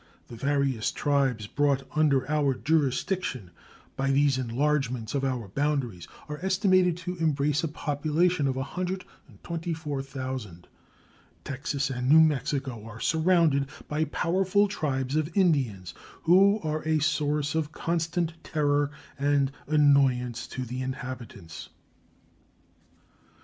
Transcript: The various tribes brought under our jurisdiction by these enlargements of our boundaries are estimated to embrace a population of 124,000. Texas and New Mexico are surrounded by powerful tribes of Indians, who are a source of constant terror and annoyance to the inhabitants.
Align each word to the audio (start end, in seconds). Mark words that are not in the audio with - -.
The 0.29 0.35
various 0.35 0.91
tribes 0.91 1.45
brought 1.45 1.83
under 1.95 2.27
our 2.27 2.55
jurisdiction 2.55 3.51
by 3.95 4.09
these 4.09 4.39
enlargements 4.39 5.13
of 5.13 5.23
our 5.23 5.47
boundaries 5.49 6.07
are 6.27 6.39
estimated 6.43 6.97
to 6.97 7.17
embrace 7.17 7.63
a 7.63 7.67
population 7.67 8.47
of 8.47 8.55
124,000. 8.55 10.67
Texas 11.43 11.91
and 11.91 12.09
New 12.09 12.19
Mexico 12.19 12.83
are 12.83 12.99
surrounded 12.99 13.67
by 13.87 14.05
powerful 14.05 14.67
tribes 14.67 15.15
of 15.15 15.29
Indians, 15.37 15.93
who 16.23 16.57
are 16.63 16.81
a 16.83 16.97
source 16.97 17.53
of 17.53 17.71
constant 17.71 18.33
terror 18.43 18.89
and 19.19 19.51
annoyance 19.67 20.47
to 20.47 20.65
the 20.65 20.81
inhabitants. 20.81 21.69